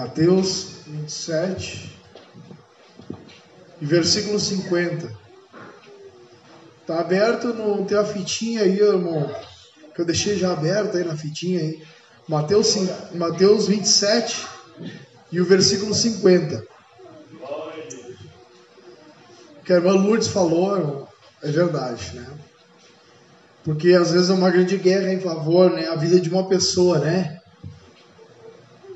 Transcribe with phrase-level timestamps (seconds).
[0.00, 1.94] Mateus 27
[3.82, 5.14] e versículo 50.
[6.86, 9.30] Tá aberto, não tem a fitinha aí, irmão,
[9.94, 11.82] que eu deixei já aberto aí na fitinha aí.
[12.26, 12.76] Mateus,
[13.12, 14.46] Mateus 27
[15.30, 16.64] e o versículo 50.
[19.58, 21.08] O que a irmã Lourdes falou, irmão,
[21.42, 22.26] é verdade, né?
[23.64, 25.88] Porque às vezes é uma grande guerra em favor, né?
[25.88, 27.39] A vida de uma pessoa, né?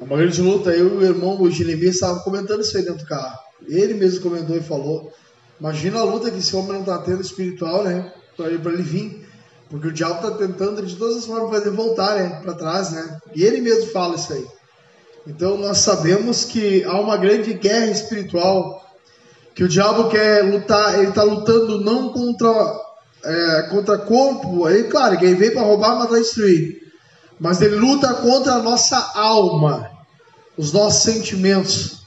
[0.01, 0.71] Uma grande luta.
[0.71, 3.39] Eu e o irmão, o Jeremias, estavam comentando isso aí dentro do carro.
[3.67, 5.13] Ele mesmo comentou e falou.
[5.59, 8.13] Imagina a luta que esse homem não está tendo espiritual, né?
[8.37, 9.29] Para ele, ele vir.
[9.71, 12.41] Porque o diabo está tentando de todas as formas fazer voltar, né?
[12.43, 13.19] Para trás, né?
[13.35, 14.47] E ele mesmo fala isso aí.
[15.27, 18.85] Então nós sabemos que há uma grande guerra espiritual.
[19.55, 22.49] Que o diabo quer lutar, ele está lutando não contra
[23.25, 26.83] é, contra corpo, aí claro, que ele veio para roubar, matar e destruir.
[27.39, 29.91] Mas ele luta contra a nossa alma,
[30.57, 32.05] os nossos sentimentos.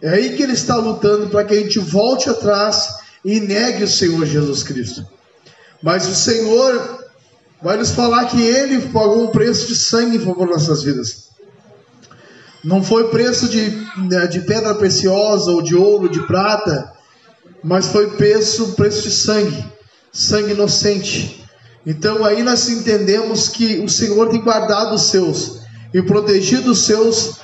[0.00, 3.88] É aí que ele está lutando para que a gente volte atrás e negue o
[3.88, 5.06] Senhor Jesus Cristo.
[5.82, 7.06] Mas o Senhor
[7.62, 11.28] vai nos falar que ele pagou um preço de sangue em favor das nossas vidas.
[12.64, 13.70] Não foi preço de,
[14.08, 16.92] né, de pedra preciosa ou de ouro, de prata,
[17.62, 19.72] mas foi preço, preço de sangue
[20.12, 21.42] sangue inocente.
[21.86, 25.62] Então aí nós entendemos que o Senhor tem guardado os seus
[25.92, 27.40] e protegido os seus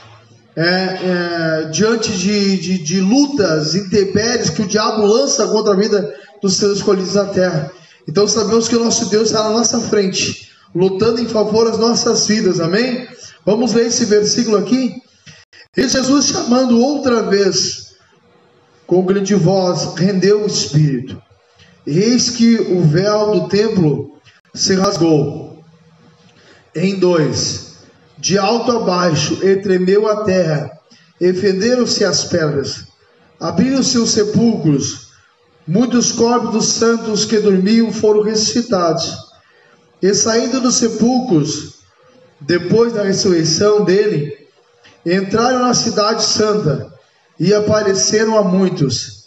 [0.58, 6.12] é, é, diante de, de, de, lutas, intempéries que o diabo lança contra a vida
[6.42, 7.70] dos seus escolhidos na terra.
[8.08, 12.26] Então sabemos que o nosso Deus está na nossa frente, lutando em favor das nossas
[12.26, 13.06] vidas, amém?
[13.46, 15.00] Vamos ler esse versículo aqui.
[15.76, 17.94] E Jesus chamando outra vez,
[18.84, 21.22] com grande voz, rendeu o espírito.
[21.86, 24.18] Eis que o véu do templo
[24.52, 25.62] se rasgou
[26.74, 27.67] em dois,
[28.18, 30.78] de alto a baixo, e tremeu a terra,
[31.20, 32.84] e fenderam-se as pedras,
[33.40, 35.08] abriram-se os sepulcros,
[35.66, 39.16] muitos corpos dos santos que dormiam foram ressuscitados,
[40.02, 41.78] e saindo dos sepulcros,
[42.40, 44.48] depois da ressurreição dele,
[45.04, 46.92] entraram na cidade santa
[47.38, 49.26] e apareceram a muitos.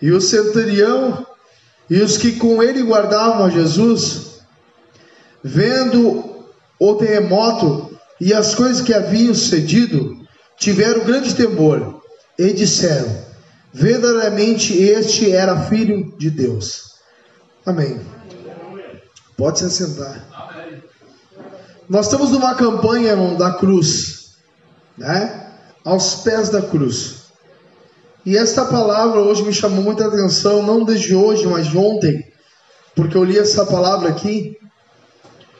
[0.00, 1.26] E o centurião
[1.88, 4.40] e os que com ele guardavam a Jesus,
[5.42, 6.44] vendo
[6.78, 7.93] o terremoto
[8.24, 10.16] e as coisas que haviam sucedido,
[10.56, 12.02] tiveram grande temor
[12.38, 13.14] e disseram:
[13.70, 16.94] Verdadeiramente este era filho de Deus.
[17.66, 18.00] Amém.
[19.36, 20.26] Pode se assentar.
[21.86, 24.36] Nós estamos numa campanha, irmão, da cruz,
[24.96, 25.58] né?
[25.84, 27.24] Aos pés da cruz.
[28.24, 32.26] E esta palavra hoje me chamou muita atenção, não desde hoje, mas de ontem,
[32.96, 34.56] porque eu li essa palavra aqui,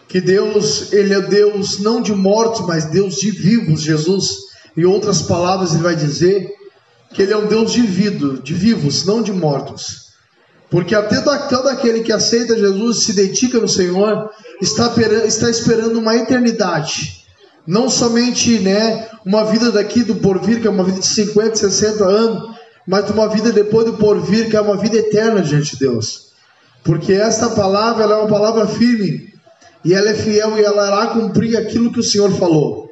[0.09, 4.45] que Deus, Ele é Deus não de mortos, mas Deus de vivos, Jesus.
[4.77, 6.51] Em outras palavras, Ele vai dizer
[7.13, 10.05] que Ele é um Deus de, vido, de vivos, não de mortos.
[10.71, 14.93] Porque até todo aquele que aceita Jesus, se dedica no Senhor, está,
[15.25, 17.25] está esperando uma eternidade.
[17.67, 22.05] Não somente né, uma vida daqui do porvir, que é uma vida de 50, 60
[22.05, 22.55] anos,
[22.87, 26.33] mas uma vida depois do porvir, que é uma vida eterna diante de Deus.
[26.83, 29.33] Porque esta palavra é uma palavra firme,
[29.85, 32.91] e ela é fiel e ela irá cumprir aquilo que o Senhor falou.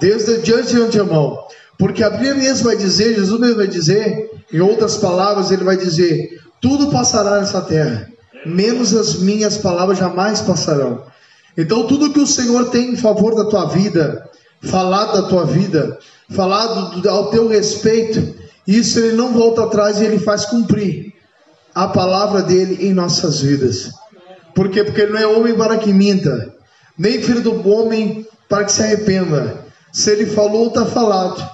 [0.00, 1.38] Desde diante de antemão.
[1.78, 5.76] Porque a Bíblia mesmo vai dizer, Jesus mesmo vai dizer, em outras palavras, ele vai
[5.76, 8.08] dizer: tudo passará nessa terra,
[8.44, 11.04] menos as minhas palavras jamais passarão.
[11.56, 14.28] Então, tudo que o Senhor tem em favor da tua vida,
[14.62, 15.98] falado da tua vida,
[16.30, 18.34] falado ao teu respeito,
[18.66, 21.14] isso ele não volta atrás e ele faz cumprir
[21.74, 23.90] a palavra dele em nossas vidas.
[24.56, 24.82] Por quê?
[24.82, 26.54] Porque ele não é homem para que minta,
[26.98, 29.66] nem filho do homem para que se arrependa.
[29.92, 31.46] Se ele falou, está falado.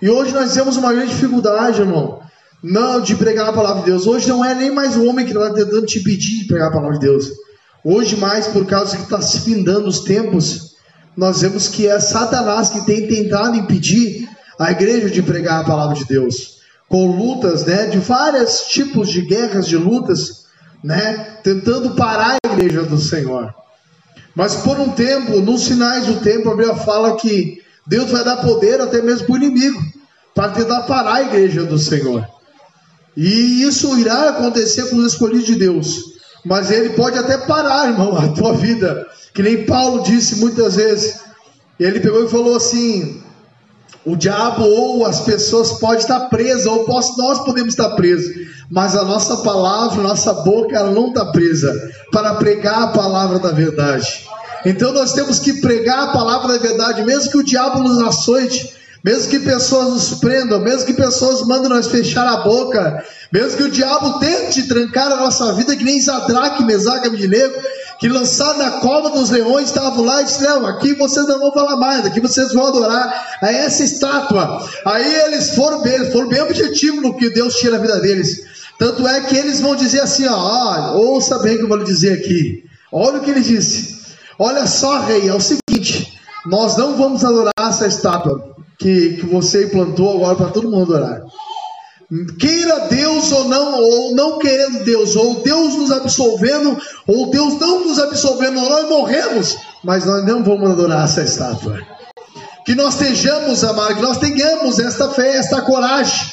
[0.00, 2.22] E hoje nós temos uma grande dificuldade, irmão,
[2.62, 4.06] não de pregar a palavra de Deus.
[4.06, 6.72] Hoje não é nem mais o homem que está tentando te pedir de pregar a
[6.72, 7.30] palavra de Deus.
[7.84, 10.76] Hoje, mais por causa que está se findando os tempos,
[11.14, 14.28] nós vemos que é Satanás que tem tentado impedir
[14.58, 16.56] a igreja de pregar a palavra de Deus
[16.88, 20.46] com lutas, né, de vários tipos de guerras, de lutas,
[20.82, 23.54] né, tentando parar igreja do Senhor.
[24.34, 28.36] Mas por um tempo, nos sinais do tempo, a Bíblia fala que Deus vai dar
[28.38, 29.80] poder até mesmo para o inimigo,
[30.34, 32.26] para tentar parar a igreja do Senhor.
[33.16, 36.16] E isso irá acontecer com os escolhidos de Deus.
[36.44, 39.06] Mas ele pode até parar, irmão, a tua vida.
[39.32, 41.20] Que nem Paulo disse muitas vezes.
[41.80, 43.22] Ele pegou e falou assim:
[44.06, 48.32] o diabo ou as pessoas podem estar presas, ou nós podemos estar presos,
[48.70, 53.50] mas a nossa palavra, nossa boca, ela não está presa para pregar a palavra da
[53.50, 54.24] verdade.
[54.64, 58.74] Então nós temos que pregar a palavra da verdade, mesmo que o diabo nos açoite,
[59.04, 63.62] mesmo que pessoas nos prendam, mesmo que pessoas mandem nós fechar a boca, mesmo que
[63.64, 67.54] o diabo tente trancar a nossa vida, que nem Zadraque, Mesaque, Abidinego,
[67.98, 71.52] que lançaram na cova dos leões, estavam lá e disseram, não, aqui vocês não vão
[71.52, 74.68] falar mais, aqui vocês vão adorar a essa estátua.
[74.84, 78.44] Aí eles foram bem, foram bem objetivos no que Deus tinha na vida deles.
[78.78, 81.84] Tanto é que eles vão dizer assim, ó, ouça bem o que eu vou lhe
[81.84, 82.64] dizer aqui.
[82.92, 83.96] Olha o que ele disse.
[84.38, 86.12] Olha só, rei, é o seguinte,
[86.44, 91.22] nós não vamos adorar essa estátua que, que você implantou agora para todo mundo adorar.
[92.38, 97.84] Queira Deus ou não, ou não querendo Deus, ou Deus nos absolvendo, ou Deus não
[97.84, 101.80] nos absolvendo, nós morremos, mas nós não vamos adorar essa estátua.
[102.64, 106.28] Que nós estejamos, amado, que nós tenhamos esta fé, esta coragem,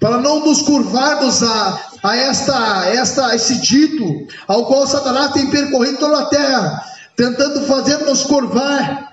[0.00, 5.98] para não nos curvarmos a, a esta, esta, esse dito ao qual Satanás tem percorrido
[5.98, 6.82] toda a terra,
[7.16, 9.07] tentando fazer nos curvar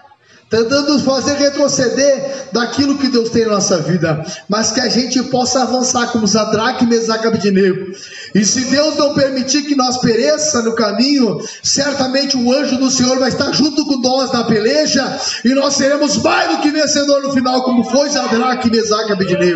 [0.50, 5.22] tentando nos fazer retroceder daquilo que Deus tem na nossa vida, mas que a gente
[5.24, 8.40] possa avançar como Zadraque, Mesaque e.
[8.40, 13.18] E se Deus não permitir que nós pereça no caminho, certamente o anjo do Senhor
[13.18, 17.32] vai estar junto com nós na peleja e nós seremos mais do que vencedor no
[17.32, 19.56] final, como foi Zadraque, Mesaque e.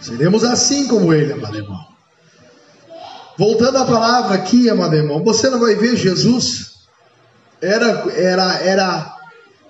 [0.00, 1.92] Seremos assim como ele, amado irmão.
[3.38, 6.71] Voltando à palavra aqui, amado irmão, você não vai ver Jesus
[7.62, 9.16] era, era, era,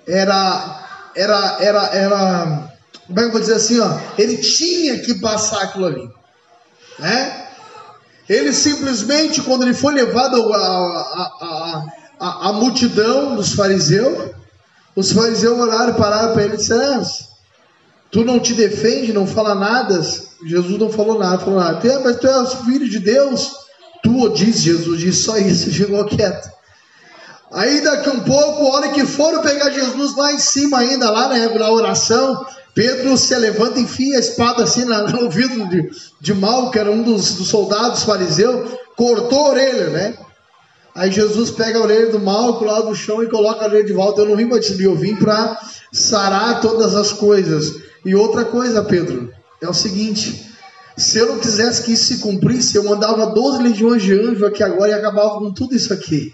[0.07, 0.85] era,
[1.15, 2.73] era, era, era,
[3.05, 6.09] como é que eu vou dizer assim, ó, ele tinha que passar aquilo ali,
[6.97, 7.47] né?
[8.27, 11.85] Ele simplesmente, quando ele foi levado a, a,
[12.19, 14.31] a, a multidão dos fariseus,
[14.95, 17.07] os fariseus olharam, pararam para ele e disseram, ah,
[18.09, 20.01] tu não te defende, não fala nada,
[20.45, 23.51] Jesus não falou nada, falou nada, mas tu és filho de Deus,
[24.01, 26.49] tu diz, Jesus disse só isso, ficou quieto.
[27.53, 31.29] Aí daqui um pouco, a hora que foram pegar Jesus lá em cima ainda, lá
[31.29, 36.33] né, na oração, Pedro se levanta e enfia a espada assim no ouvido de, de
[36.33, 40.17] Mal, que era um dos, dos soldados fariseus, cortou a orelha, né?
[40.95, 43.93] Aí Jesus pega a orelha do Malco lá do chão e coloca a orelha de
[43.93, 44.21] volta.
[44.21, 45.59] Eu não vim para desvio, eu vim para
[45.91, 47.75] sarar todas as coisas.
[48.05, 50.51] E outra coisa, Pedro, é o seguinte:
[50.95, 54.63] se eu não quisesse que isso se cumprisse, eu mandava 12 legiões de anjos aqui
[54.63, 56.31] agora e acabava com tudo isso aqui.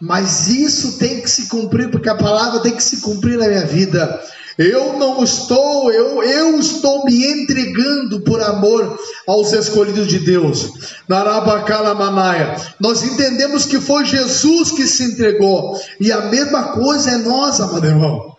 [0.00, 3.64] Mas isso tem que se cumprir, porque a palavra tem que se cumprir na minha
[3.66, 4.20] vida.
[4.58, 10.94] Eu não estou, eu, eu estou me entregando por amor aos escolhidos de Deus.
[11.06, 12.56] Narabacala Manaia.
[12.80, 15.78] Nós entendemos que foi Jesus que se entregou.
[16.00, 18.36] E a mesma coisa é nós, amado irmão.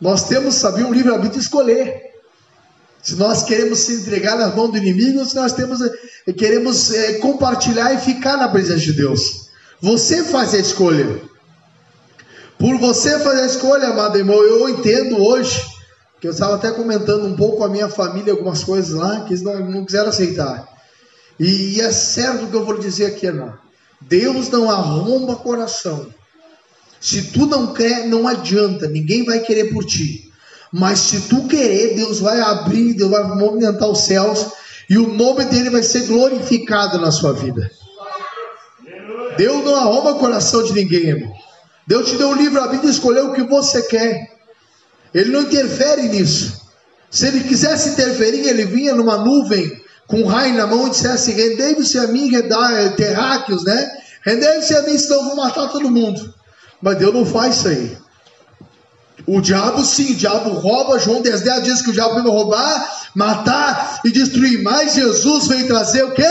[0.00, 2.06] Nós temos, sabia, um livre-arbítrio escolher.
[3.02, 5.80] Se nós queremos se entregar nas mãos do inimigo, se nós temos,
[6.36, 9.45] queremos é, compartilhar e ficar na presença de Deus.
[9.80, 11.20] Você faz a escolha.
[12.58, 15.62] Por você fazer a escolha, amado irmão, eu entendo hoje,
[16.20, 19.34] que eu estava até comentando um pouco com a minha família algumas coisas lá, que
[19.34, 20.66] eles não, não quiseram aceitar.
[21.38, 23.52] E, e é certo o que eu vou dizer aqui, irmão.
[24.00, 26.06] Deus não arromba coração.
[26.98, 30.32] Se tu não quer, não adianta, ninguém vai querer por ti.
[30.72, 34.46] Mas se tu querer, Deus vai abrir, Deus vai movimentar os céus
[34.88, 37.70] e o nome dele vai ser glorificado na sua vida.
[39.36, 41.32] Deus não arruma o coração de ninguém, irmão.
[41.86, 44.36] Deus te deu o livro a vida escolher o que você quer.
[45.14, 46.60] Ele não interfere nisso.
[47.10, 51.32] Se ele quisesse interferir, ele vinha numa nuvem com um raio na mão e dissesse:
[51.32, 52.30] Rendei-se a mim,
[52.96, 53.90] terráqueos, né?
[54.24, 56.34] Rendei-se a mim, senão eu vou matar todo mundo.
[56.82, 57.96] Mas Deus não faz isso aí.
[59.26, 60.98] O diabo sim, o diabo rouba.
[60.98, 64.62] João 10, 10 diz que o diabo veio roubar, matar e destruir.
[64.62, 66.22] Mas Jesus veio trazer o que?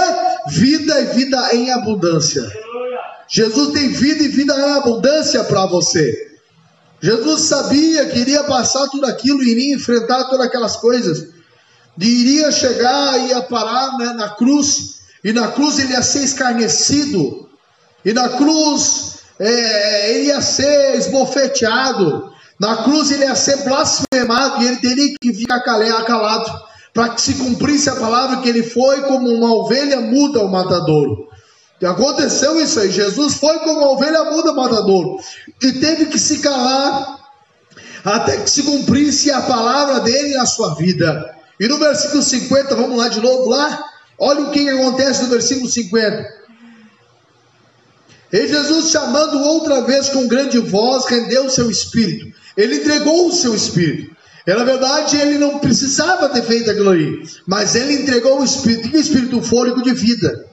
[0.50, 2.44] Vida e vida em abundância.
[3.28, 6.36] Jesus tem vida e vida em abundância para você.
[7.02, 11.28] Jesus sabia que iria passar tudo aquilo, iria enfrentar todas aquelas coisas,
[12.00, 17.50] e iria chegar, ia parar né, na cruz, e na cruz ele ia ser escarnecido,
[18.04, 24.68] e na cruz é, ele ia ser esbofeteado, na cruz ele ia ser blasfemado, e
[24.68, 26.52] ele teria que ficar calado,
[26.94, 31.28] para que se cumprisse a palavra que ele foi como uma ovelha muda ao matadouro.
[31.88, 32.92] Aconteceu isso aí.
[32.92, 35.20] Jesus foi como uma ovelha muda matador
[35.62, 37.20] e teve que se calar
[38.04, 41.36] até que se cumprisse a palavra dele na sua vida.
[41.60, 43.84] E no versículo 50, vamos lá de novo lá.
[44.20, 46.46] Olha o que acontece no versículo 50.
[48.32, 52.36] E Jesus, chamando outra vez com grande voz, rendeu o seu espírito.
[52.58, 54.16] Ele entregou o seu espírito.
[54.48, 58.90] E, na verdade, ele não precisava ter feito aquilo aí, mas ele entregou o espírito.
[58.90, 59.42] E o espírito?
[59.42, 60.46] Fôlego de vida.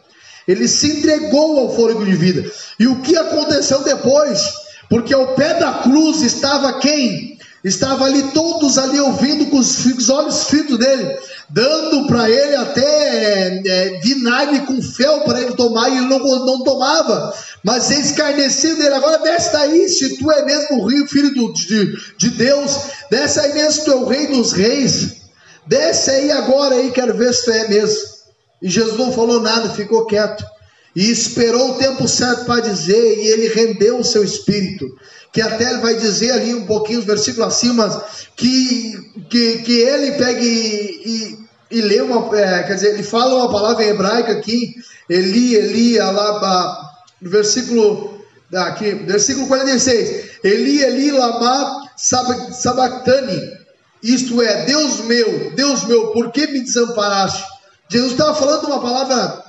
[0.46, 2.50] Ele se entregou ao fôlego de vida.
[2.78, 4.40] E o que aconteceu depois?
[4.88, 7.38] Porque ao pé da cruz estava quem?
[7.64, 11.16] Estava ali todos ali ouvindo com os, os olhos fitos dele,
[11.48, 16.18] dando para ele até é, é, vinagre com fel para ele tomar, e ele não,
[16.18, 17.32] não tomava,
[17.62, 18.94] mas eles escarneciam dele.
[18.94, 22.76] Agora desce daí, se tu é mesmo o rio, filho do, de, de Deus,
[23.08, 25.18] desce aí mesmo, tu é o rei dos reis,
[25.64, 28.11] desce aí agora aí, quero ver se tu é mesmo.
[28.62, 30.44] E Jesus não falou nada, ficou quieto.
[30.94, 34.86] E esperou o tempo certo para dizer, e ele rendeu o seu espírito
[35.32, 38.04] que até ele vai dizer ali um pouquinho, os versículos acima,
[38.36, 38.92] que,
[39.30, 41.38] que, que ele pegue e,
[41.70, 44.74] e, lê uma, é, quer dizer, ele fala uma palavra em hebraico aqui,
[45.08, 46.76] Eli, Eli, Alaba,
[47.20, 48.22] no versículo,
[48.54, 53.56] aqui, versículo 46, Eli, Eli, Lama, Sabactani,
[54.02, 57.51] isto é, Deus meu, Deus meu, por que me desamparaste?
[57.92, 59.44] Jesus estava falando uma palavra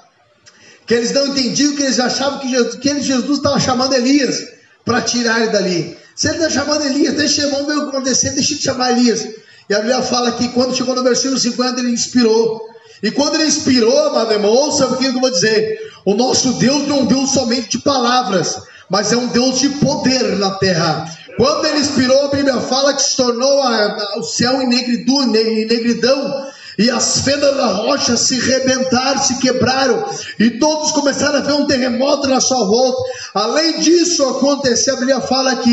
[0.85, 4.45] que eles não entendiam, que eles achavam que Jesus, que estava chamando Elias
[4.83, 5.97] para tirar ele dali.
[6.13, 9.25] Se ele está chamando Elias, deixa, vamos ver o que acontecer, deixa de chamar Elias.
[9.69, 12.61] E a Bíblia fala que quando chegou no versículo 50, ele inspirou.
[13.01, 15.79] E quando ele inspirou, amado irmão, ouça o que eu vou dizer.
[16.05, 18.59] O nosso Deus não é um Deus somente de palavras,
[18.89, 21.09] mas é um Deus de poder na terra.
[21.37, 26.51] Quando ele inspirou, a Bíblia fala que se tornou a, a, o céu em negridão
[26.77, 30.05] e as fendas da rocha se rebentaram, se quebraram,
[30.39, 33.01] e todos começaram a ver um terremoto na sua volta.
[33.33, 35.71] Além disso, aconteceu, a Bíblia fala que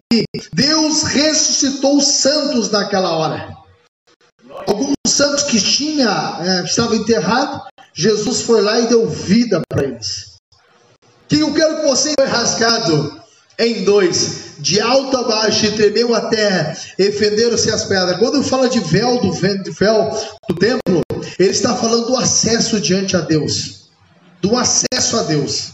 [0.53, 3.57] Deus ressuscitou os santos naquela hora.
[4.67, 7.63] Alguns santos que tinha, é, estavam enterrados,
[7.95, 10.37] Jesus foi lá e deu vida para eles.
[11.29, 13.21] Que eu quero que você foi rasgado
[13.59, 18.19] em dois, de alto a baixo, e tremeu a terra, e fenderam-se as pedras.
[18.19, 20.11] Quando fala de véu do véu
[20.49, 21.01] do templo,
[21.39, 23.91] ele está falando do acesso diante a Deus,
[24.41, 25.73] do acesso a Deus.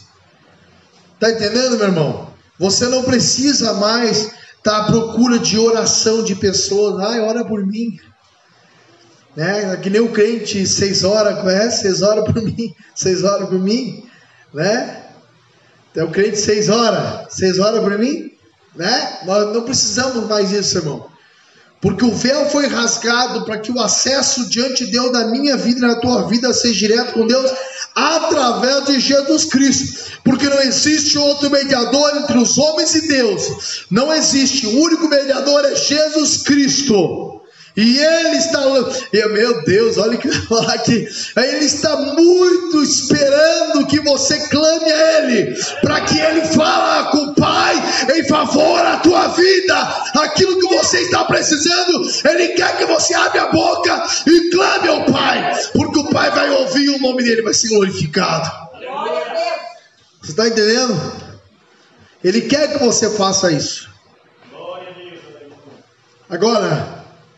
[1.19, 2.31] Tá entendendo, meu irmão?
[2.59, 7.01] Você não precisa mais estar tá à procura de oração de pessoas.
[7.01, 7.99] Ai, ora por mim.
[9.35, 9.77] Né?
[9.77, 11.83] Que nem o crente, seis horas, conhece?
[11.83, 14.05] Seis horas por mim, seis horas por mim,
[14.53, 15.05] né?
[15.93, 18.31] Tem o crente seis horas, seis horas para mim,
[18.77, 19.21] né?
[19.25, 21.07] Nós não precisamos mais disso, irmão.
[21.81, 25.79] Porque o véu foi rasgado para que o acesso diante de Deus da minha vida
[25.79, 27.51] e na tua vida seja direto com Deus
[27.95, 30.11] através de Jesus Cristo.
[30.25, 33.85] Porque não existe outro mediador entre os homens e Deus.
[33.91, 34.67] Não existe.
[34.67, 37.36] O único mediador é Jesus Cristo.
[37.77, 38.61] E ele está,
[39.13, 41.07] e, meu Deus, olha o que eu vou falar aqui.
[41.37, 47.35] Ele está muito esperando que você clame a Ele, para que Ele fale com o
[47.35, 47.75] Pai
[48.15, 49.77] em favor da tua vida.
[50.15, 55.05] Aquilo que você está precisando, Ele quer que você abra a boca e clame ao
[55.05, 58.51] Pai, porque o Pai vai ouvir o nome dele vai ser glorificado.
[60.23, 61.13] Você está entendendo?
[62.25, 63.91] Ele quer que você faça isso.
[66.29, 66.96] Agora,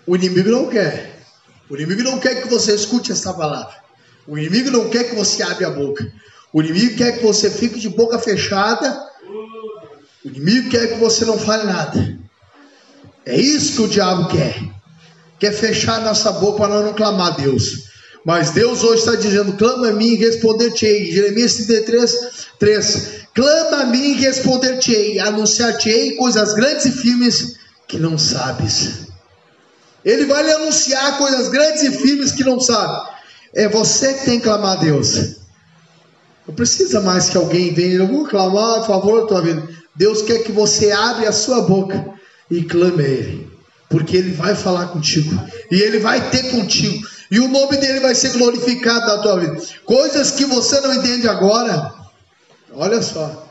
[0.08, 1.20] o inimigo não quer.
[1.68, 3.74] O inimigo não quer que você escute essa palavra.
[4.26, 6.10] O inimigo não quer que você abra a boca.
[6.50, 9.06] O inimigo quer que você fique de boca fechada.
[10.24, 12.18] O inimigo quer que você não fale nada.
[13.26, 14.58] É isso que o diabo quer.
[15.38, 17.88] Quer fechar nossa boca para não clamar a Deus.
[18.24, 21.12] Mas Deus hoje está dizendo: clama a mim e responder-te-ei.
[21.12, 22.12] Jeremias 33,
[22.58, 23.08] 3.
[23.34, 25.18] Clama a mim e responder-te-ei.
[25.18, 29.08] Anunciar-te-ei coisas grandes e firmes que não sabes.
[30.08, 33.10] Ele vai lhe anunciar coisas grandes e firmes que não sabe.
[33.54, 35.36] É você que tem que clamar a Deus.
[36.46, 39.68] Não precisa mais que alguém venha, eu vou clamar a favor da tua vida.
[39.94, 42.06] Deus quer que você abra a sua boca
[42.50, 43.52] e clame a Ele.
[43.90, 45.38] Porque Ele vai falar contigo.
[45.70, 47.06] E Ele vai ter contigo.
[47.30, 49.62] E o nome dele vai ser glorificado na tua vida.
[49.84, 51.92] Coisas que você não entende agora.
[52.72, 53.46] Olha só.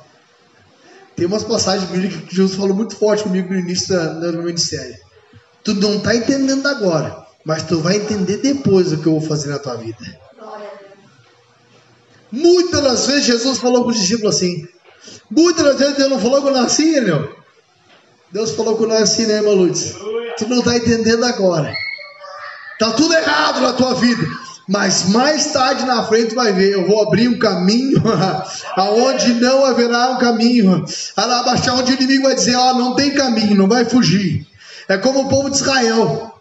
[1.16, 5.07] Tem umas passagens bíblicas que Jesus falou muito forte comigo no início do meu ministério.
[5.68, 9.50] Tu não está entendendo agora, mas tu vai entender depois o que eu vou fazer
[9.50, 9.98] na tua vida.
[12.32, 14.66] Muitas das vezes Jesus falou com os discípulos assim.
[15.30, 17.36] Muitas das vezes Deus não falou com nós assim, meu.
[18.32, 19.52] Deus falou com nós assim, né, irmã?
[20.38, 21.74] Tu não está entendendo agora.
[22.80, 24.26] Tá tudo errado na tua vida.
[24.70, 28.02] Mas mais tarde na frente vai ver, eu vou abrir um caminho
[28.78, 30.86] aonde não haverá um caminho.
[31.14, 34.48] Alabaixar onde o inimigo vai dizer, ó, oh, não tem caminho, não vai fugir.
[34.90, 36.34] É como o povo de Israel,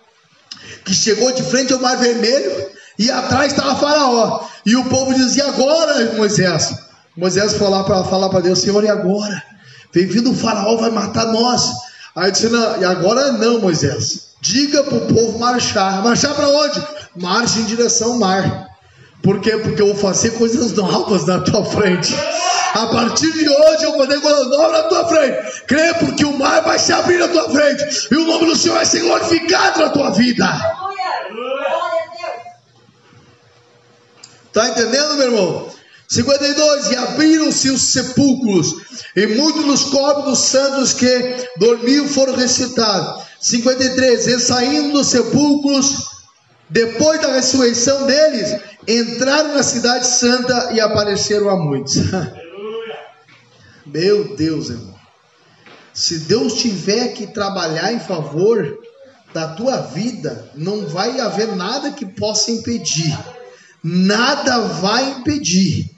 [0.84, 4.46] que chegou de frente ao Mar Vermelho e atrás estava Faraó.
[4.64, 6.74] E o povo dizia: agora, Moisés.
[7.16, 9.42] Moisés foi lá para falar para Deus: Senhor, e agora?
[9.92, 11.72] Vem vindo o Faraó, vai matar nós.
[12.14, 14.26] Aí disse: não, e agora não, Moisés.
[14.40, 16.02] Diga para o povo marchar.
[16.02, 16.82] Marchar para onde?
[17.16, 18.65] Marche em direção ao mar.
[19.22, 19.56] Por quê?
[19.56, 22.14] Porque eu vou fazer coisas novas na tua frente.
[22.74, 25.62] A partir de hoje eu vou fazer coisas novas na tua frente.
[25.66, 28.74] Crê porque o mar vai se abrir na tua frente e o nome do Senhor
[28.74, 30.46] vai ser glorificado na tua vida.
[34.46, 35.76] Está entendendo, meu irmão?
[36.08, 38.76] 52, e abriram-se os sepulcros,
[39.16, 43.24] e muitos dos corpos dos santos que dormiam foram ressuscitados.
[43.40, 46.06] 53, e saindo dos sepulcros,
[46.70, 48.56] depois da ressurreição deles,
[48.86, 51.96] entraram na cidade santa e apareceram a muitos.
[53.86, 54.94] Meu Deus, irmão.
[55.92, 58.78] Se Deus tiver que trabalhar em favor
[59.32, 63.16] da tua vida, não vai haver nada que possa impedir.
[63.82, 65.90] Nada vai impedir.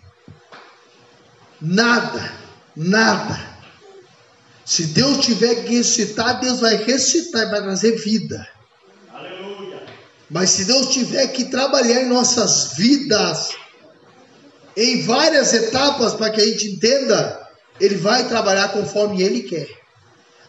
[1.61, 2.33] Nada,
[2.76, 3.49] nada.
[4.64, 8.47] Se Deus tiver que ressuscitar, Deus vai ressuscitar e vai trazer vida.
[10.30, 13.50] Mas se Deus tiver que trabalhar em nossas vidas,
[14.76, 17.49] em várias etapas, para que a gente entenda,
[17.80, 19.68] Ele vai trabalhar conforme Ele quer.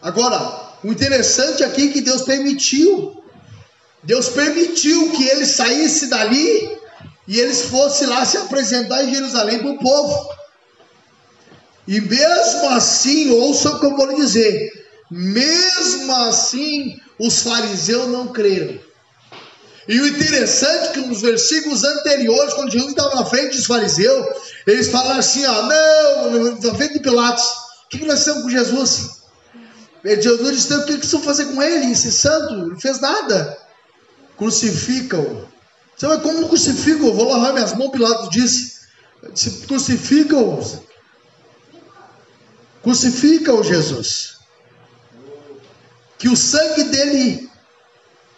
[0.02, 3.22] Agora, o interessante aqui é que Deus permitiu.
[4.02, 6.78] Deus permitiu que ele saísse dali
[7.28, 10.30] e eles fossem lá se apresentar em Jerusalém para o povo.
[11.86, 14.72] E mesmo assim, ouça o que eu vou dizer,
[15.10, 18.78] mesmo assim, os fariseus não creram.
[19.90, 24.24] E o interessante é que nos versículos anteriores, quando Jesus estava na frente dos fariseus,
[24.64, 29.10] eles falaram assim: ó, não, na frente de Pilatos, o que, nós estamos com Jesus?
[30.04, 31.90] Jesus disse: o que, que vocês fazer com ele?
[31.90, 33.58] Esse santo, não fez nada.
[34.38, 35.48] Crucificam.
[35.96, 37.08] Você vai, como crucificam?
[37.08, 38.78] Eu vou lavar minhas mãos, Pilatos disse.
[39.66, 40.80] Crucificam.
[42.80, 44.36] Crucifica o Jesus.
[46.16, 47.49] Que o sangue dele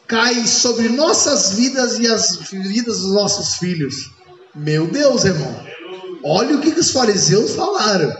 [0.07, 4.11] cai sobre nossas vidas e as vidas dos nossos filhos.
[4.55, 5.67] Meu Deus, irmão.
[6.25, 8.15] Olha o que, que os fariseus falaram.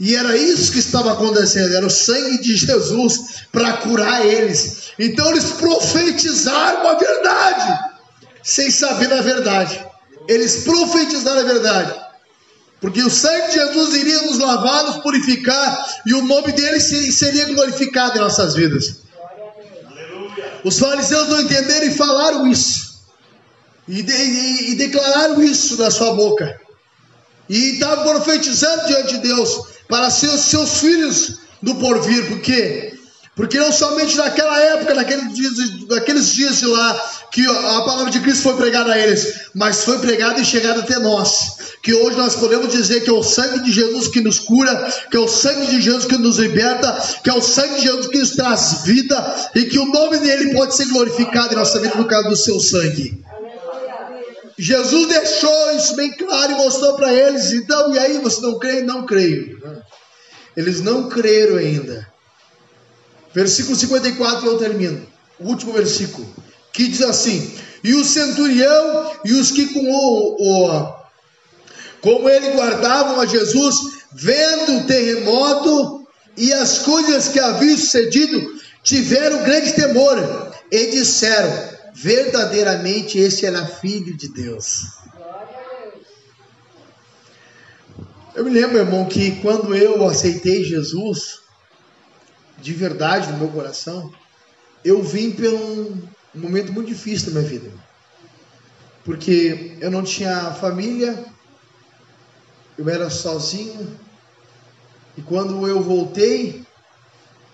[0.00, 4.92] E era isso que estava acontecendo, era o sangue de Jesus para curar eles.
[4.98, 7.80] Então eles profetizaram a verdade,
[8.42, 9.84] sem saber da verdade.
[10.28, 11.94] Eles profetizaram a verdade.
[12.80, 17.46] Porque o sangue de Jesus iria nos lavar, nos purificar, e o nome dele seria
[17.46, 19.07] glorificado em nossas vidas.
[20.68, 23.00] Os fariseus não entenderam e falaram isso,
[23.88, 26.60] e, de, e, e declararam isso na sua boca,
[27.48, 32.98] e estavam profetizando diante de Deus para seus, seus filhos do porvir, porque
[33.34, 38.56] porque não somente naquela época, naqueles dias de lá, que a palavra de Cristo foi
[38.56, 41.58] pregada a eles, mas foi pregada e chegada até nós.
[41.82, 44.74] Que hoje nós podemos dizer que é o sangue de Jesus que nos cura,
[45.10, 48.06] que é o sangue de Jesus que nos liberta, que é o sangue de Jesus
[48.08, 51.94] que nos traz vida e que o nome dele pode ser glorificado em nossa vida
[51.94, 53.22] por causa do seu sangue.
[54.58, 57.52] Jesus deixou isso bem claro e mostrou para eles.
[57.52, 58.82] Então, e aí, você não crê?
[58.82, 59.62] Não creio.
[60.56, 62.08] Eles não creram ainda.
[63.32, 65.06] Versículo 54 eu termino.
[65.38, 66.28] O último versículo.
[66.78, 70.94] Que diz assim: E o centurião e os que com o,
[72.00, 79.42] o ele guardavam a Jesus, vendo o terremoto e as coisas que haviam sucedido, tiveram
[79.42, 81.50] grande temor e disseram:
[81.92, 84.84] verdadeiramente esse era filho de Deus.
[88.36, 91.40] Eu me lembro, irmão, que quando eu aceitei Jesus,
[92.58, 94.12] de verdade no meu coração,
[94.84, 97.70] eu vim por um momento muito difícil da minha vida.
[99.04, 101.24] Porque eu não tinha família,
[102.76, 103.98] eu era sozinho,
[105.16, 106.64] e quando eu voltei,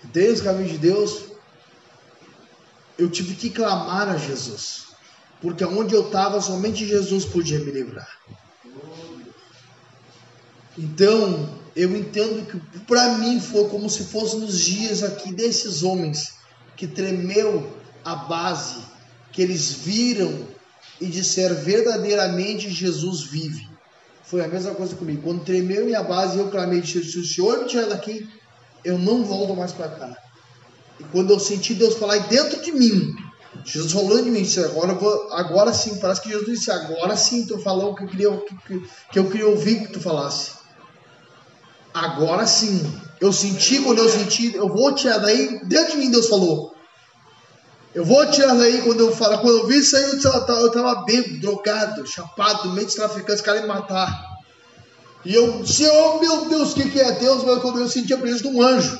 [0.03, 1.23] desde o caminho de Deus,
[2.97, 4.87] eu tive que clamar a Jesus,
[5.41, 8.19] porque onde eu estava, somente Jesus podia me livrar.
[10.77, 16.35] Então, eu entendo que para mim foi como se fosse nos dias aqui desses homens
[16.75, 17.73] que tremeu
[18.05, 18.81] a base,
[19.31, 20.47] que eles viram
[21.01, 23.67] e disseram verdadeiramente Jesus vive.
[24.23, 25.23] Foi a mesma coisa comigo.
[25.23, 28.29] Quando tremeu minha base, eu clamei, se o Senhor me tirar daqui,
[28.83, 30.17] eu não volto mais para cá.
[30.99, 33.15] E quando eu senti Deus falar dentro de mim,
[33.63, 37.45] Jesus falando de mim, disse, agora, vou, agora sim, parece que Jesus disse, agora sim
[37.45, 40.51] tu falou o que eu queria, que, que eu queria ouvir que tu falasse.
[41.93, 42.93] Agora sim.
[43.19, 46.74] Eu senti quando eu senti, eu vou tirar daí, dentro de mim Deus falou.
[47.95, 50.69] Eu vou tirar daí quando eu falo, quando eu vi isso aí, eu estava eu
[50.69, 54.35] tava bêbado, drogado, chapado, meio de traficantes, querem me matar.
[55.23, 57.45] E eu, Senhor, meu Deus, o que, que é Deus?
[57.45, 58.99] Mas quando eu senti a presença de um anjo.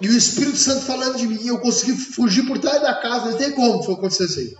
[0.00, 3.36] E o Espírito Santo falando de mim, eu consegui fugir por trás da casa, não
[3.36, 4.56] tem como foi acontecer isso aí.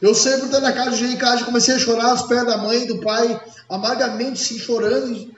[0.00, 2.56] Eu saí por trás da casa, cheguei em casa, comecei a chorar aos pés da
[2.56, 5.28] mãe e do pai, amargamente, sim, chorando.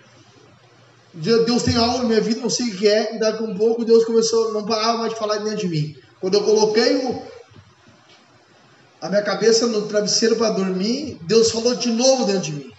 [1.14, 3.57] Deus tem algo na minha vida, não sei o que é, e daqui a um
[3.57, 5.96] pouco Deus começou, não parava mais de falar dentro de mim.
[6.20, 7.22] Quando eu coloquei o,
[9.00, 12.72] a minha cabeça no travesseiro para dormir, Deus falou de novo dentro de mim.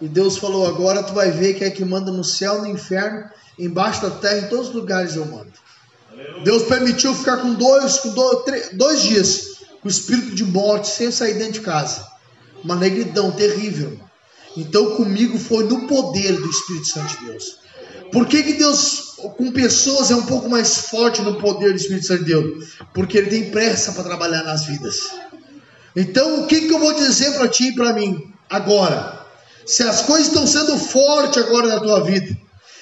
[0.00, 3.28] E Deus falou: agora tu vai ver que é que manda no céu, no inferno,
[3.58, 5.52] embaixo da terra, em todos os lugares eu mando.
[6.10, 6.44] Aleluia.
[6.44, 11.10] Deus permitiu ficar com dois, com dois, três, dois dias com espírito de morte, sem
[11.10, 12.06] sair dentro de casa.
[12.62, 13.98] Uma negridão terrível.
[14.56, 17.58] Então comigo foi no poder do Espírito Santo de Deus.
[18.12, 22.06] Por que, que Deus com pessoas é um pouco mais forte no poder do Espírito
[22.06, 22.74] Santo de Deus?
[22.94, 25.10] Porque Ele tem pressa para trabalhar nas vidas.
[25.94, 29.20] Então o que, que eu vou dizer para ti e para mim agora?
[29.66, 32.36] Se as coisas estão sendo fortes agora na tua vida,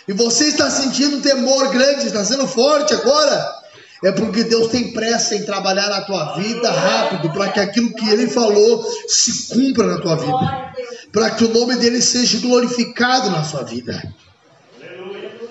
[0.09, 3.61] e você está sentindo um temor grande, está sendo forte agora,
[4.03, 8.09] é porque Deus tem pressa em trabalhar na tua vida rápido, para que aquilo que
[8.09, 10.75] Ele falou se cumpra na tua vida,
[11.13, 14.03] para que o nome dele seja glorificado na sua vida.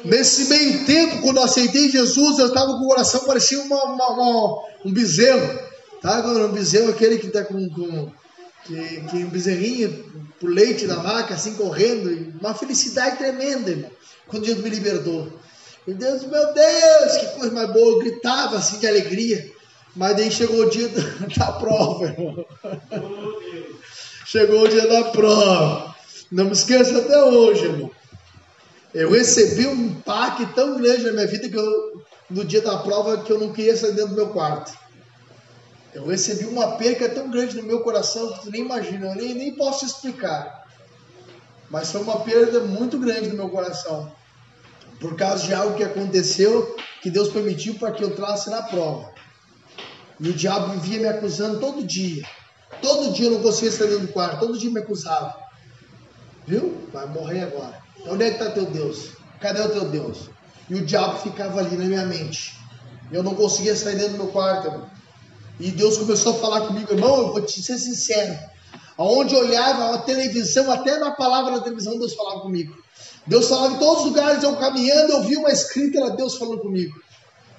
[0.06, 4.10] Nesse meio tempo, quando eu aceitei Jesus, eu estava com o coração parecia uma, uma,
[4.12, 5.60] uma, um bezerro,
[6.02, 6.26] tá?
[6.26, 8.12] Um bezerro aquele que está com, com
[8.66, 10.06] que, que, um bezerrinho
[10.40, 13.92] por leite da vaca, assim correndo, uma felicidade tremenda, irmão,
[14.28, 15.28] quando Deus me libertou.
[15.88, 19.52] E Deus, meu Deus, que coisa mais boa, eu gritava assim de alegria.
[19.96, 22.46] Mas daí chegou o dia da prova, irmão.
[24.26, 25.96] Chegou o dia da prova.
[26.32, 27.90] Não me esqueça até hoje, irmão.
[28.94, 33.24] Eu recebi um impacto tão grande na minha vida que eu, no dia da prova,
[33.24, 34.76] que eu não queria sair dentro do meu quarto.
[35.94, 39.34] Eu recebi uma perca tão grande no meu coração que tu nem imagina, eu nem,
[39.34, 40.68] nem posso explicar.
[41.70, 44.12] Mas foi uma perda muito grande no meu coração
[45.00, 49.12] por causa de algo que aconteceu que Deus permitiu para que eu trasse na prova.
[50.20, 52.28] E o diabo vivia me acusando todo dia.
[52.82, 55.36] Todo dia eu não conseguia sair do quarto, todo dia me acusava.
[56.46, 56.78] Viu?
[56.92, 57.89] Vai morrer agora.
[58.08, 59.12] Onde é que está teu Deus?
[59.40, 60.30] Cadê o teu Deus?
[60.70, 62.56] E o diabo ficava ali na minha mente.
[63.12, 64.68] Eu não conseguia sair dentro do meu quarto.
[64.68, 64.90] Irmão.
[65.60, 68.38] E Deus começou a falar comigo, irmão, eu vou te ser sincero.
[68.98, 72.74] Aonde eu olhava a televisão, até na palavra da televisão, Deus falava comigo.
[73.28, 76.62] Deus falava em todos os lugares, eu caminhando, eu vi uma escrita, era Deus falando
[76.62, 77.00] comigo.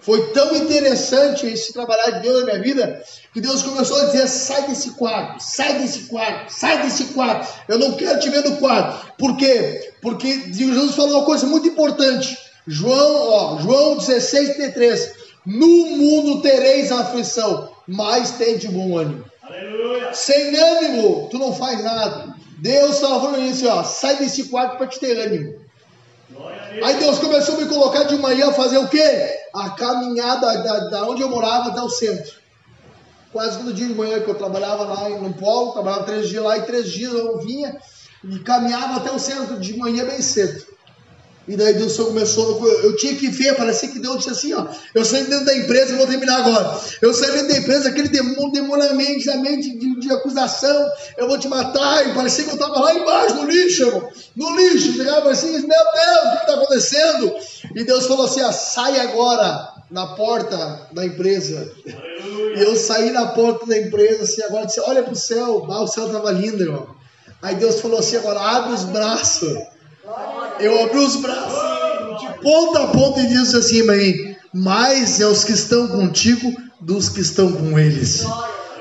[0.00, 4.28] Foi tão interessante esse trabalhar de Deus na minha vida, que Deus começou a dizer:
[4.28, 7.52] sai desse quarto, sai desse quarto, sai desse quarto.
[7.68, 9.12] Eu não quero te ver no quarto.
[9.18, 9.92] Por quê?
[10.00, 12.36] Porque Jesus falou uma coisa muito importante.
[12.66, 15.20] João, ó, João 16, 33.
[15.46, 19.24] No mundo tereis aflição, mas tem de bom ânimo.
[19.42, 20.12] Aleluia.
[20.14, 22.34] Sem ânimo, tu não faz nada.
[22.58, 25.58] Deus estava falando isso, ó, sai desse quarto para te ter ânimo.
[26.82, 29.38] Aí Deus começou a me colocar de manhã a fazer o quê?
[29.52, 32.32] A caminhada da, da onde eu morava até o centro.
[33.32, 36.58] Quase todo dia de manhã que eu trabalhava lá no polo, trabalhava três dias lá
[36.58, 37.76] e três dias eu vinha
[38.24, 40.64] e caminhava até o centro de manhã bem cedo.
[41.48, 45.04] E daí Deus começou, eu tinha que ver, parecia que Deus disse assim, ó, eu
[45.04, 46.80] saí dentro da empresa, vou terminar agora.
[47.00, 51.38] Eu saí dentro da empresa, aquele demônio, demoniamente, a mente de, de, acusação, eu vou
[51.38, 55.30] te matar, e parecia que eu estava lá embaixo, no lixo, irmão, no lixo, chegava
[55.30, 57.34] assim, meu Deus, o que está acontecendo?
[57.74, 61.72] E Deus falou assim, ó, sai agora na porta da empresa.
[62.54, 65.82] E eu saí na porta da empresa, assim, agora disse, olha para o céu, ah,
[65.82, 66.94] o céu estava lindo, irmão.
[67.42, 69.58] Aí Deus falou assim, agora abre os braços.
[70.60, 75.42] Eu abri os braços de ponta a ponta e disse assim mim: Mais é os
[75.44, 78.24] que estão contigo dos que estão com eles.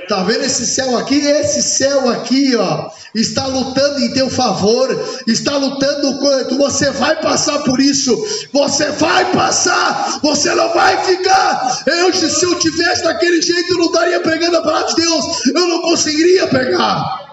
[0.09, 1.19] Tá vendo esse céu aqui?
[1.19, 4.89] Esse céu aqui, ó, está lutando em teu favor,
[5.27, 8.17] está lutando com você vai passar por isso.
[8.51, 11.83] Você vai passar, você não vai ficar.
[11.85, 15.45] Eu se eu tivesse daquele jeito, eu não estaria pregando a palavra de Deus.
[15.45, 17.28] Eu não conseguiria pegar.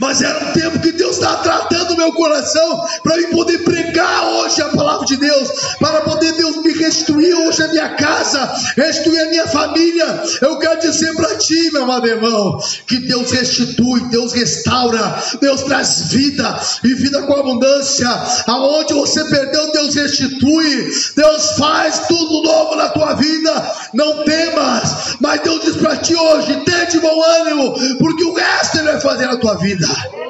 [0.00, 4.24] Mas era um tempo que Deus está tratando o meu coração para eu poder pregar
[4.24, 5.48] hoje a palavra de Deus,
[5.78, 10.22] para poder Deus me restituir hoje a minha casa, restituir a minha família.
[10.40, 16.08] Eu quero dizer para ti, meu amado irmão, que Deus restitui, Deus restaura, Deus traz
[16.08, 18.08] vida e vida com abundância.
[18.46, 23.72] Aonde você perdeu, Deus restitui, Deus faz tudo novo na tua vida.
[23.94, 28.78] Não temas, mas Deus diz para ti hoje: tenha de bom ânimo, porque o resto
[28.78, 30.22] Ele vai fazer na tua vida vida.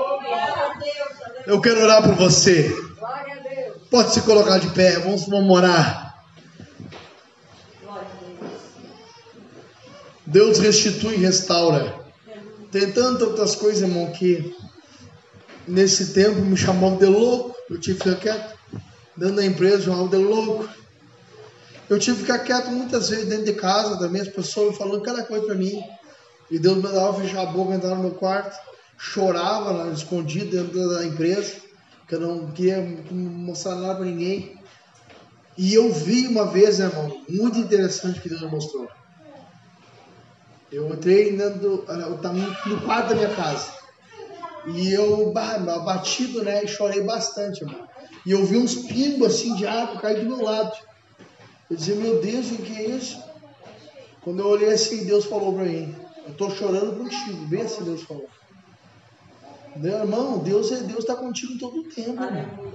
[1.46, 2.74] Eu quero orar por você.
[3.90, 6.14] Pode se colocar de pé, vamos, vamos orar.
[10.24, 12.00] Deus restitui e restaura.
[12.70, 14.56] Tem tantas outras coisas, irmão, que
[15.68, 17.54] nesse tempo me chamavam de louco.
[17.68, 18.58] Eu tive que ficar quieto.
[19.14, 20.68] Dentro da empresa, chamavam de louco.
[21.90, 25.24] Eu tive que ficar quieto muitas vezes dentro de casa também, as pessoas falando cada
[25.24, 25.82] coisa para mim.
[26.50, 28.71] E Deus me dava fechar a boca, entrar no meu quarto
[29.04, 31.60] chorava lá, escondido dentro da empresa,
[32.08, 34.54] que eu não queria mostrar nada para ninguém.
[35.58, 38.86] E eu vi uma vez, né, irmão, muito interessante que Deus mostrou.
[40.70, 41.84] Eu entrei dentro,
[42.66, 43.72] no quarto da minha casa.
[44.68, 47.84] E eu, batido, né, e chorei bastante, irmão.
[48.24, 50.72] E eu vi uns pingos assim de água cair do meu lado.
[51.68, 53.18] Eu dizia, meu Deus, o que é isso?
[54.22, 55.92] Quando eu olhei assim, Deus falou para mim,
[56.24, 57.48] eu estou chorando contigo.
[57.48, 58.28] Vê se Deus falou.
[59.76, 62.72] Meu irmão, Deus é Deus está contigo todo o tempo, irmão.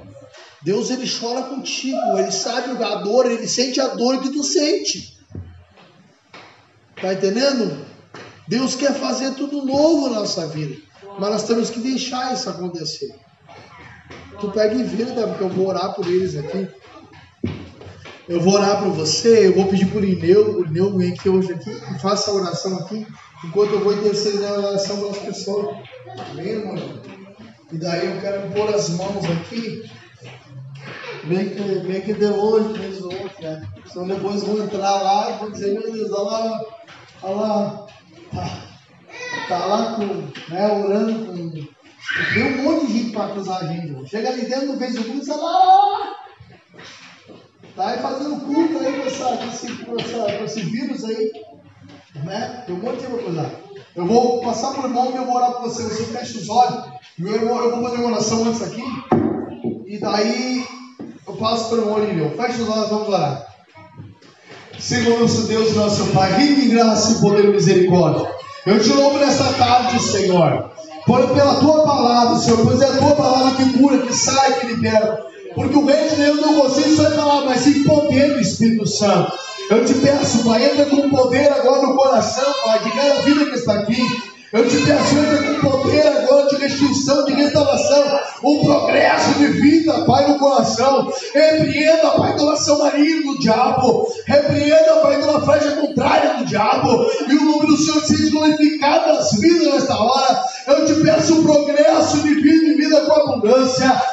[0.61, 5.17] Deus ele chora contigo, ele sabe a dor, ele sente a dor que tu sente.
[6.99, 7.85] Tá entendendo?
[8.47, 10.75] Deus quer fazer tudo novo na nossa vida,
[11.19, 13.15] mas nós temos que deixar isso acontecer.
[14.39, 15.27] Tu pega e vê, tá?
[15.27, 16.67] porque eu vou orar por eles aqui.
[18.27, 21.53] Eu vou orar por você, eu vou pedir por Ineu, o Ineu vem aqui hoje
[21.53, 23.07] aqui e faça a oração aqui,
[23.45, 25.77] enquanto eu vou interceder na oração das pessoas.
[26.31, 26.75] Amém, irmão?
[27.71, 29.89] E daí eu quero pôr as mãos aqui,
[31.23, 33.65] bem que, bem que de longe, mês do outro, né?
[33.85, 36.61] Senão depois vão entrar lá e vão dizer, meu Deus, olha lá,
[37.23, 37.87] olha lá,
[38.33, 38.61] tá,
[39.47, 41.67] tá lá com, né, orando com.
[42.33, 44.09] Tem um monte de gente para acusar a gente.
[44.09, 46.16] Chega ali dentro do Facebook e fala, lá,
[47.77, 51.31] tá aí fazendo culto aí com, essa, com, esse, com, essa, com esse vírus aí,
[52.25, 52.63] né?
[52.65, 53.51] Tem um monte de para acusar.
[53.95, 55.83] Eu vou passar por mão e eu vou orar por você.
[55.83, 56.85] Você fecha os olhos.
[57.19, 58.83] Eu, eu vou fazer uma oração antes aqui.
[59.85, 60.65] E daí
[61.27, 62.31] eu passo por mão e eu.
[62.31, 63.47] Fecha os olhos, vamos orar.
[64.79, 68.27] Senhor nosso Deus, nosso Pai, rico em graça e poder e misericórdia.
[68.65, 70.71] Eu te louvo nesta tarde, Senhor.
[71.05, 74.67] Por, pela tua palavra, Senhor, pois é a tua palavra que cura, que sai, que
[74.67, 75.27] libera.
[75.57, 79.33] Porque o reino de Deus não consiste só palavra, mas em poder do Espírito Santo.
[79.71, 83.55] Eu te peço, Pai, entra com poder agora no coração, Pai, de cada vida que
[83.55, 83.97] está aqui.
[84.53, 90.05] Eu te peço, entra com poder agora de restituição, de restauração, um progresso de vida,
[90.05, 91.11] Pai, no coração.
[91.33, 94.13] Repreenda, Pai, toda ação maligna do diabo.
[94.27, 97.07] Repreenda, Pai, toda flecha contrária do diabo.
[97.27, 100.43] E o nome do Senhor seja glorificado nas vidas nesta hora.
[100.67, 104.06] Eu te peço um progresso de vida e vida com abundância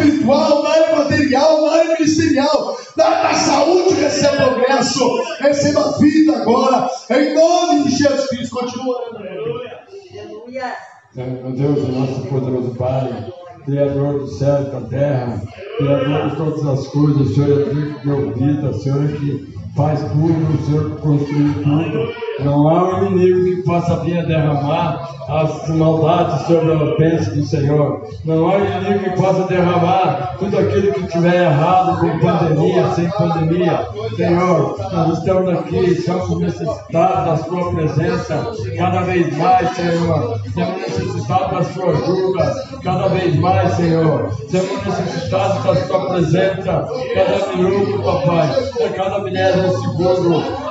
[0.00, 6.36] espiritual, na área material, na área ministerial, na área da saúde, receba progresso, receba vida
[6.36, 8.56] agora, em nome de Jesus Cristo.
[8.56, 9.18] Continua orando.
[9.18, 10.76] Aleluia.
[11.14, 13.32] Meu Deus, nosso poderoso Pai,
[13.64, 15.42] Criador do céu e da terra,
[15.76, 20.54] Criador de todas as coisas, Senhor é que deu vida, Senhor é que faz tudo,
[20.54, 22.29] o Senhor construiu tudo.
[22.44, 27.44] Não há um inimigo que possa vir a derramar as maldades sobre a bênção do
[27.44, 28.02] Senhor.
[28.24, 33.86] Não há inimigo que possa derramar tudo aquilo que tiver errado com pandemia, sem pandemia.
[34.16, 40.40] Senhor, nós estamos aqui, estamos necessitados da Sua presença cada vez mais, Senhor.
[40.44, 44.30] Estamos necessitados da Sua ajuda cada vez mais, Senhor.
[44.42, 48.48] Estamos necessitados da Sua presença cada minuto, Papai,
[48.84, 50.69] a cada milésimo segundo.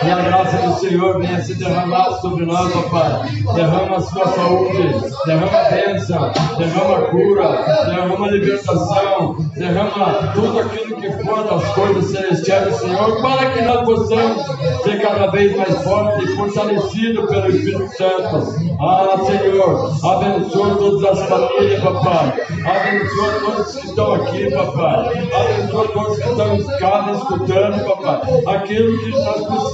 [0.00, 3.28] Que a graça do Senhor venha se derramar sobre nós, ó Pai.
[3.54, 10.60] Derrama a sua saúde, derrama a bênção, derrama a cura, derrama a libertação, derrama tudo
[10.60, 14.46] aquilo que for das coisas celestiais do Senhor, para que nós possamos
[14.82, 18.78] ser cada vez mais fortes e fortalecidos pelo Espírito Santo.
[18.80, 22.32] Ah, Senhor, abençoa todas as famílias, papai.
[22.64, 25.28] Abençoa todos que estão aqui, papai.
[25.32, 28.20] Abençoa todos que estão em casa escutando, papai.
[28.46, 29.67] Aquilo que nós precisamos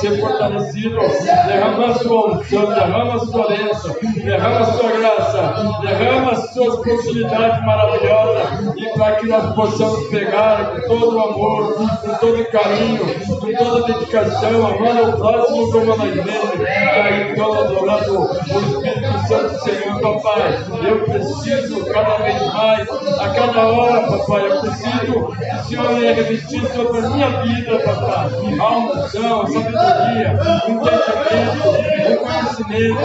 [0.00, 1.12] ser fortalecidos.
[1.46, 6.76] Derrama a sua unção, derrama a sua bênção, derrama a sua graça, derrama as suas
[6.76, 12.50] possibilidades maravilhosas e para que nós possamos pegar com todo o amor, com todo o
[12.50, 18.20] carinho, com toda a dedicação, amando o próximo como a nós mesmos, aí então adorando
[18.20, 20.58] o Espírito Santo Senhor, papai.
[20.86, 26.14] Eu preciso cada vez mais, a cada hora, papai, eu preciso que o Senhor venha
[26.14, 28.28] revestir sobre a minha vida, papai.
[28.58, 31.78] A unção, a sabedoria, entendimento,
[32.20, 33.02] conhecimento,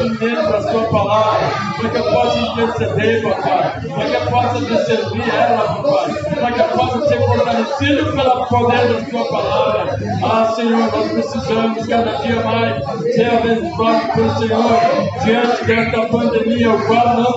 [0.00, 1.48] entendimento da sua palavra,
[1.78, 6.60] para que eu possa interceder, papai, para que eu possa discernir ela, papai, para que
[6.60, 9.98] eu possa ser fortalecido pelo poder da sua palavra.
[10.22, 15.14] Ah, Senhor, nós precisamos cada dia mais ser abençoados pelo Senhor.
[15.24, 17.34] Diante desta pandemia, o qual não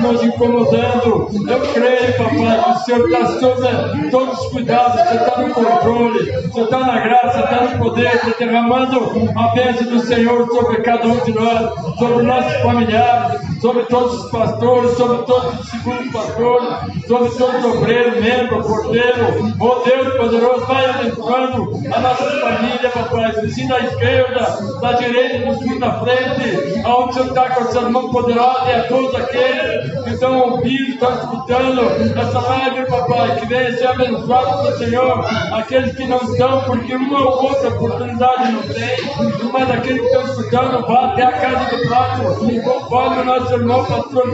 [0.00, 1.28] nos incomodando.
[1.48, 6.32] Eu creio, papai, que o Senhor está sobre todos os cuidados, você está no controle,
[6.42, 11.24] você está na graça, está no poder, derramando a bênção do Senhor sobre cada um
[11.24, 16.68] de nós, sobre nossos familiares, sobre todos os pastores, sobre todos os segundos pastores,
[17.08, 19.56] sobre todos os obreiros, membros, porteiro.
[19.58, 23.32] Oh Deus poderoso, vai abençoando a nossa família, papai.
[23.40, 27.72] Vizinho da esquerda, da direita, do sul, da frente, aonde o Senhor está com a
[27.72, 31.80] sua mão poderosa e a todos aqueles que estão ouvindo, estão escutando
[32.20, 33.36] essa live, papai.
[33.40, 35.24] Que venha ser abençoado pelo Senhor.
[35.52, 40.22] Aqueles que não estão, porque uma ou outra oportunidade não tem, mas aqueles que estão
[40.22, 44.24] escutando, vá até a casa do prato, conforme o nosso irmão pastor,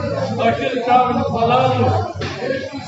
[0.57, 2.13] que estava falando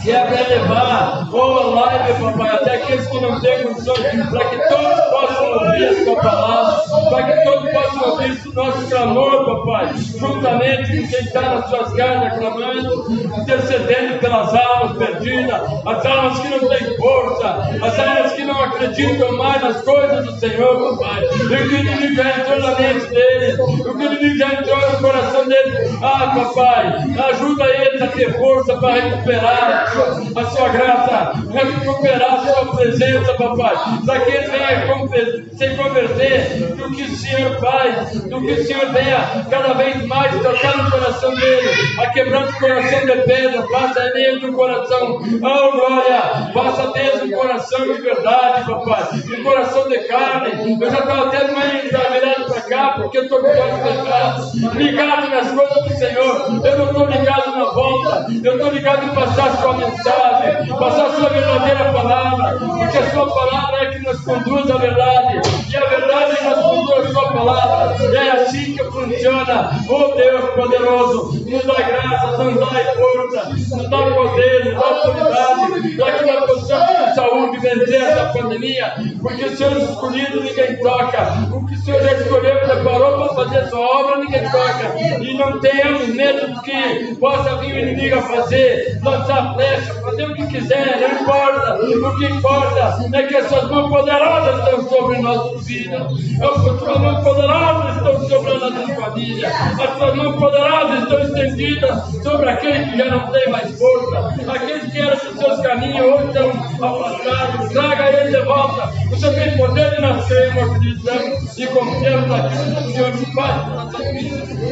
[0.02, 4.68] que é para levar boa live, papai, até aqueles que não têm condições, para que
[4.68, 9.94] todos possam ouvir a sua palavra, para que todos possam ouvir o nosso clamor, papai,
[9.96, 16.48] juntamente com quem está nas suas casas clamando, intercedendo pelas almas perdidas, as almas que
[16.48, 17.48] não têm força,
[17.82, 21.24] as almas não acreditam mais nas coisas do Senhor, papai.
[21.24, 24.52] E o que o inimigo já entrou na mente dele, o que o inimigo já
[24.54, 25.98] entrou no coração dele.
[26.02, 26.94] Ah, papai,
[27.30, 29.92] ajuda eles a ter força para recuperar
[30.36, 36.90] a sua graça, recuperar a sua presença, papai, para que ele venha se converter do
[36.90, 41.34] que o Senhor faz, do que o Senhor venha cada vez mais tocar no coração
[41.34, 47.34] dele, a quebrar o coração de pedra, faça nele um coração, oh glória, faça dele
[47.34, 50.78] um coração de verdade, papai, um coração de carne.
[50.80, 55.28] Eu já estava até mais virado para cá, porque eu estou com os pecados, ligado
[55.28, 59.56] nas coisas do Senhor, eu não estou ligado na volta, eu estou ligado em passar
[59.56, 64.70] sua mensagem, passar a sua verdadeira palavra, porque a sua palavra é que nos conduz
[64.70, 67.94] à verdade, e a verdade nos conduz à sua palavra.
[68.14, 69.70] É assim funciona.
[69.88, 75.96] Oh Deus poderoso, nos dá graça, nos dá força, nos dá poder, nos dá autoridade,
[75.96, 81.32] para que nós possamos com saúde vencer essa pandemia, porque o Senhor escolhido ninguém toca,
[81.52, 84.94] o que o Senhor já escolheu preparou para fazer sua obra, ninguém toca.
[85.20, 90.30] E não tenhamos medo do que possa vir o inimigo a fazer, lançar flecha, fazer
[90.30, 91.74] o que quiser, não importa.
[91.84, 97.00] O que importa é que as suas mãos poderosas estão sobre nossas vidas, as suas
[97.00, 99.48] mãos poderosas estão sobre a nossa família.
[99.48, 104.34] As suas mãos poderosas estão estendidas sobre aquele que já não tem mais força.
[104.48, 107.72] Aqueles que eram os seus caminhos hoje estão afastados.
[107.72, 108.92] Traga ele de volta.
[109.10, 111.38] O Senhor tem poder de nascer, acreditamos né?
[111.56, 113.84] e confiamos naquilo que o Senhor nos faz na.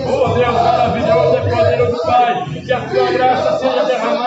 [0.07, 4.22] Oh Deus maravilhoso e poderoso Pai, que a tua graça seja derramada.